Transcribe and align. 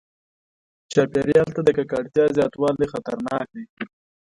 چاپیریال 0.93 1.49
ته 1.55 1.61
د 1.63 1.69
ککړتیا 1.77 2.25
زیاتوالی 2.37 2.85
خطرناک 2.93 3.45
دی. 3.55 3.63